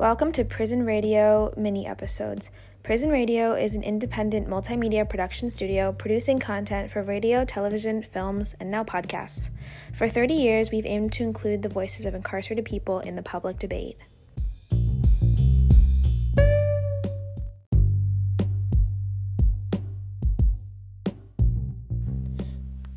[0.00, 2.50] Welcome to Prison Radio mini episodes.
[2.82, 8.70] Prison Radio is an independent multimedia production studio producing content for radio, television, films, and
[8.70, 9.50] now podcasts.
[9.94, 13.58] For 30 years, we've aimed to include the voices of incarcerated people in the public
[13.58, 13.98] debate.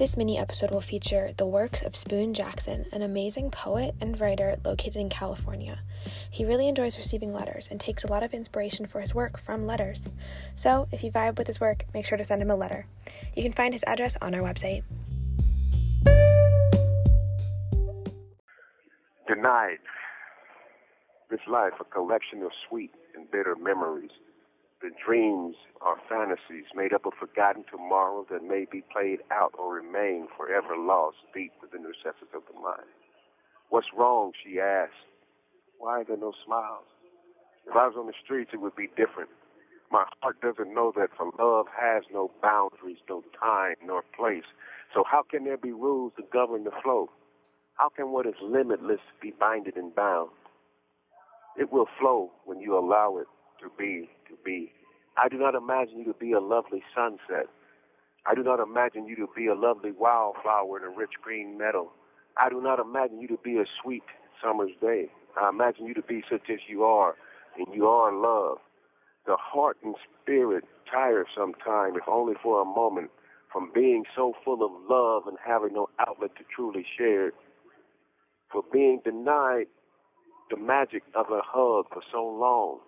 [0.00, 4.56] This mini episode will feature the works of Spoon Jackson, an amazing poet and writer
[4.64, 5.80] located in California.
[6.30, 9.66] He really enjoys receiving letters and takes a lot of inspiration for his work from
[9.66, 10.06] letters.
[10.56, 12.86] So, if you vibe with his work, make sure to send him a letter.
[13.36, 14.84] You can find his address on our website.
[19.28, 19.80] Denied.
[21.30, 24.12] This life, a collection of sweet and bitter memories
[24.80, 29.74] the dreams are fantasies made up of forgotten tomorrows that may be played out or
[29.74, 32.88] remain forever lost deep within the recesses of the mind.
[33.68, 34.32] What's wrong?
[34.42, 35.04] She asked.
[35.78, 36.88] Why are there no smiles?
[37.66, 39.28] If I was on the streets, it would be different.
[39.92, 44.48] My heart doesn't know that for love has no boundaries, no time, nor place.
[44.94, 47.10] So how can there be rules to govern the flow?
[47.74, 50.30] How can what is limitless be binded and bound?
[51.58, 53.26] It will flow when you allow it
[53.60, 54.72] to be to be.
[55.16, 57.46] I do not imagine you to be a lovely sunset.
[58.26, 61.90] I do not imagine you to be a lovely wildflower in a rich green meadow.
[62.36, 64.02] I do not imagine you to be a sweet
[64.42, 65.08] summer's day.
[65.40, 67.14] I imagine you to be such as you are,
[67.56, 68.58] and you are love.
[69.26, 73.10] The heart and spirit tire sometime, if only for a moment,
[73.52, 77.34] from being so full of love and having no outlet to truly share it.
[78.52, 79.66] For being denied
[80.50, 82.80] the magic of a hug for so long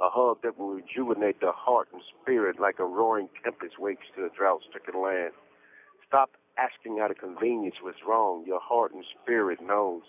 [0.00, 4.24] a hug that will rejuvenate the heart and spirit like a roaring tempest wakes to
[4.24, 5.32] a drought-stricken land.
[6.06, 8.44] Stop asking out of convenience what's wrong.
[8.46, 10.02] Your heart and spirit knows.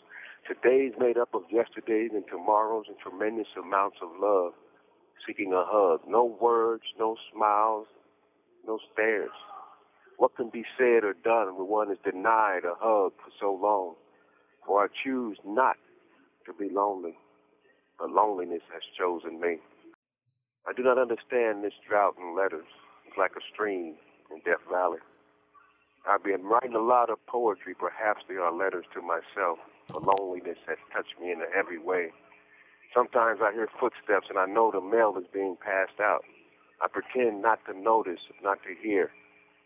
[0.48, 4.54] Today's made up of yesterdays and tomorrows and tremendous amounts of love.
[5.26, 6.02] Seeking a hug.
[6.08, 7.88] No words, no smiles,
[8.68, 9.32] no stares.
[10.18, 13.96] What can be said or done when one is denied a hug for so long?
[14.66, 15.78] For I choose not
[16.46, 17.18] to be lonely,
[18.00, 19.58] but loneliness has chosen me.
[20.68, 22.66] I do not understand this drought in letters.
[23.08, 23.96] It's like a stream
[24.32, 24.98] in Death Valley.
[26.08, 27.76] I've been writing a lot of poetry.
[27.78, 29.60] Perhaps they are letters to myself.
[29.94, 32.10] The loneliness has touched me in every way.
[32.94, 36.24] Sometimes I hear footsteps and I know the mail is being passed out.
[36.82, 39.12] I pretend not to notice, not to hear,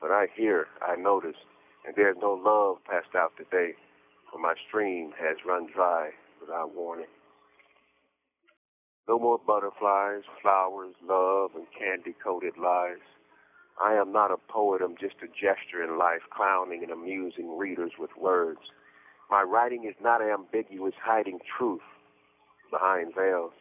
[0.01, 1.35] but I hear, I notice,
[1.85, 3.73] and there's no love passed out today,
[4.31, 6.11] for my stream has run dry
[6.41, 7.07] without warning.
[9.09, 13.01] No more butterflies, flowers, love, and candy coated lies.
[13.81, 17.93] I am not a poet, I'm just a gesture in life, clowning and amusing readers
[17.97, 18.59] with words.
[19.31, 21.81] My writing is not ambiguous, hiding truth
[22.69, 23.53] behind veils.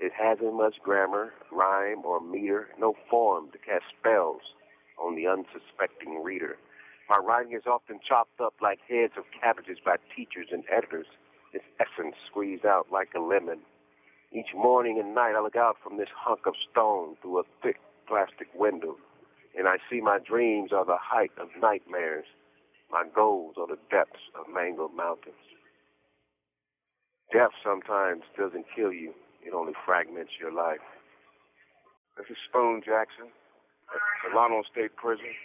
[0.00, 4.42] It hasn't much grammar, rhyme, or meter, no form to cast spells
[5.00, 6.56] on the unsuspecting reader.
[7.08, 11.06] My writing is often chopped up like heads of cabbages by teachers and editors,
[11.52, 13.60] its essence squeezed out like a lemon.
[14.32, 17.76] Each morning and night, I look out from this hunk of stone through a thick
[18.08, 18.96] plastic window,
[19.56, 22.24] and I see my dreams are the height of nightmares.
[22.90, 25.36] My goals are the depths of mangled mountains.
[27.30, 29.12] Death sometimes doesn't kill you,
[29.44, 30.84] it only fragments your life.
[32.16, 33.28] This is Spoon Jackson
[33.92, 35.36] at Solano State Prison,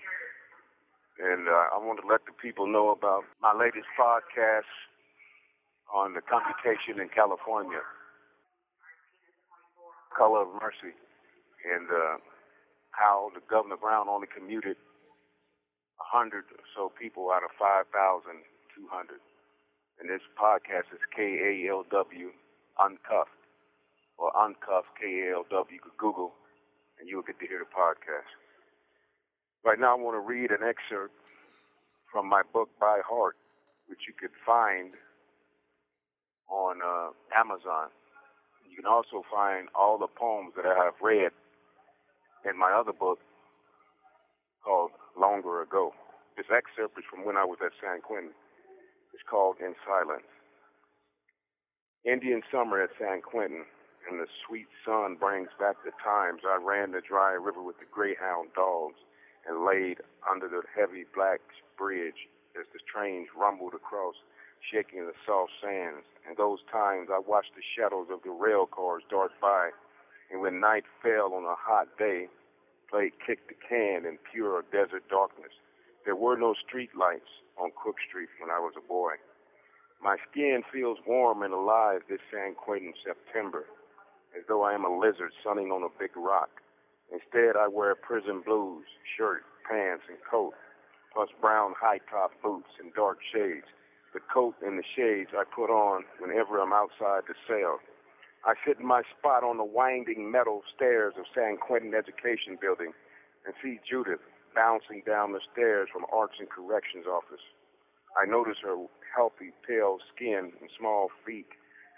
[1.19, 4.71] and uh, I want to let the people know about my latest podcast
[5.93, 7.83] on the commutation in California
[10.17, 10.97] color of mercy,
[11.61, 12.17] and uh,
[12.91, 14.75] how the Governor Brown only commuted
[16.01, 18.33] 100 or so people out of 5,200.
[19.99, 22.33] And this podcast is KALW
[22.81, 23.37] Uncuffed,
[24.17, 25.69] or Uncuffed KALW.
[25.69, 26.33] You could Google,
[26.99, 28.29] and you'll get to hear the podcast.
[29.65, 31.13] Right now, I want to read an excerpt
[32.11, 33.35] from my book by heart,
[33.87, 34.93] which you could find
[36.49, 37.89] on uh, Amazon.
[38.69, 41.31] You can also find all the poems that I have read
[42.45, 43.19] in my other book
[44.63, 45.93] called Longer Ago.
[46.35, 48.31] This excerpt is from when I was at San Quentin.
[49.13, 50.27] It's called In Silence.
[52.05, 53.65] Indian summer at San Quentin,
[54.09, 57.89] and the sweet sun brings back the times I ran the dry river with the
[57.91, 58.99] greyhound dogs
[59.47, 59.99] and laid
[60.29, 61.39] under the heavy black
[61.77, 62.29] bridge
[62.59, 64.15] as the trains rumbled across
[64.61, 66.05] shaking the soft sands.
[66.27, 69.71] And those times I watched the shadows of the rail cars dart by,
[70.31, 72.27] and when night fell on a hot day,
[72.89, 75.51] played kick the can in pure desert darkness.
[76.05, 79.15] There were no street lights on Cook Street when I was a boy.
[80.01, 83.65] My skin feels warm and alive this San Quentin September.
[84.35, 86.61] as though I am a lizard sunning on a big rock.
[87.11, 88.85] Instead, I wear prison blues,
[89.17, 90.53] shirt, pants, and coat,
[91.13, 93.65] plus brown high-top boots and dark shades.
[94.31, 97.79] Coat and the shades I put on whenever I'm outside the cell.
[98.45, 102.93] I sit in my spot on the winding metal stairs of San Quentin Education Building
[103.45, 104.21] and see Judith
[104.55, 107.43] bouncing down the stairs from Arts and Corrections office.
[108.15, 108.77] I notice her
[109.15, 111.47] healthy, pale skin and small feet,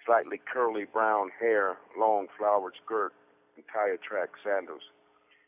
[0.05, 3.13] slightly curly brown hair, long flowered skirt,
[3.55, 4.83] and tire track sandals.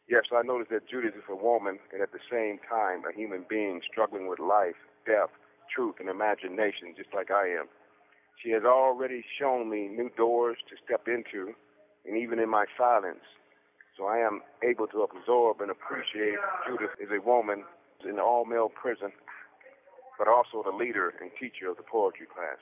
[0.09, 3.45] Yes, I notice that Judith is a woman and at the same time a human
[3.49, 5.31] being struggling with life, death,
[5.73, 7.67] truth, and imagination, just like I am.
[8.43, 11.53] She has already shown me new doors to step into,
[12.05, 13.23] and even in my silence.
[13.97, 17.63] So I am able to absorb and appreciate Judith as a woman
[18.07, 19.11] in the all male prison,
[20.17, 22.57] but also the leader and teacher of the poetry class.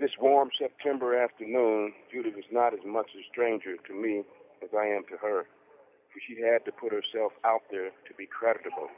[0.00, 4.24] This warm September afternoon, Judith is not as much a stranger to me
[4.62, 5.44] as I am to her
[6.12, 8.92] for she had to put herself out there to be creditable.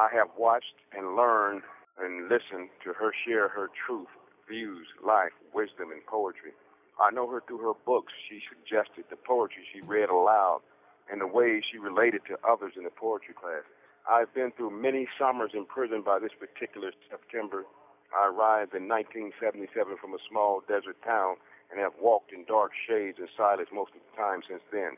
[0.00, 1.60] I have watched and learned
[2.00, 4.08] and listened to her share her truth,
[4.48, 6.56] views, life, wisdom, and poetry.
[6.96, 10.64] I know her through her books she suggested, the poetry she read aloud,
[11.12, 13.68] and the ways she related to others in the poetry class.
[14.08, 17.68] I've been through many summers in prison by this particular September.
[18.16, 21.36] I arrived in 1977 from a small desert town
[21.68, 24.96] and have walked in dark shades and silence most of the time since then.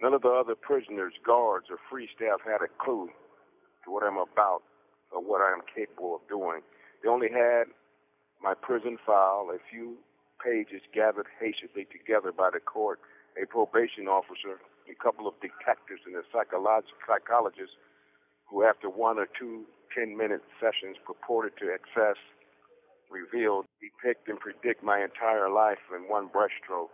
[0.00, 3.10] None of the other prisoners, guards, or free staff had a clue
[3.88, 4.60] to what I'm about
[5.08, 6.60] or what I am capable of doing.
[7.00, 7.72] They only had
[8.44, 9.96] my prison file, a few
[10.44, 13.00] pages gathered hastily together by the court,
[13.40, 17.74] a probation officer, a couple of detectives, and a psychologist
[18.46, 19.64] who, after one or two
[19.96, 22.20] 10 minute sessions purported to access,
[23.10, 26.92] revealed, depict, and predict my entire life in one brushstroke.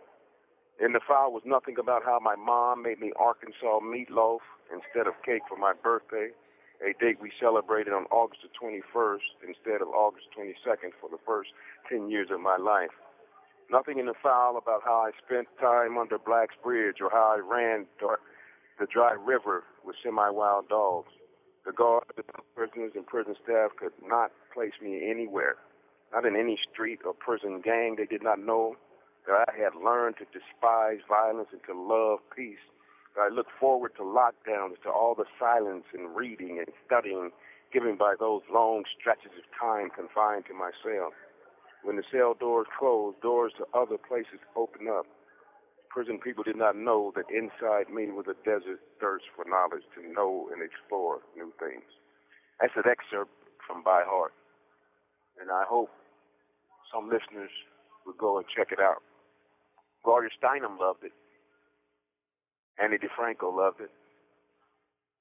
[0.78, 4.42] In the file was nothing about how my mom made me Arkansas meatloaf
[4.72, 6.30] instead of cake for my birthday,
[6.80, 11.50] a date we celebrated on August the 21st instead of August 22nd for the first
[11.88, 12.90] 10 years of my life.
[13.70, 17.40] Nothing in the file about how I spent time under Black's Bridge or how I
[17.40, 21.08] ran the dry river with semi-wild dogs.
[21.64, 22.24] The guards, the
[22.54, 25.56] prisoners, and prison staff could not place me anywhere,
[26.12, 28.76] not in any street or prison gang they did not know
[29.26, 32.60] that I had learned to despise violence and to love peace.
[33.20, 37.30] I look forward to lockdowns, to all the silence and reading and studying
[37.72, 41.10] given by those long stretches of time confined to my cell.
[41.82, 45.06] When the cell doors closed, doors to other places opened up.
[45.90, 50.02] Prison people did not know that inside me was a desert thirst for knowledge to
[50.12, 51.86] know and explore new things.
[52.60, 53.30] That's an excerpt
[53.66, 54.32] from By Heart.
[55.40, 55.90] And I hope
[56.92, 57.50] some listeners
[58.06, 59.02] will go and check it out.
[60.02, 61.12] Gloria Steinem loved it.
[62.82, 63.90] Ani DiFranco loved it.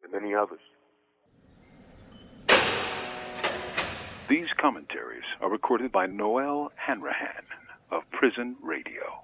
[0.03, 0.59] And many others.
[4.29, 7.43] These commentaries are recorded by Noelle Hanrahan
[7.91, 9.23] of Prison Radio.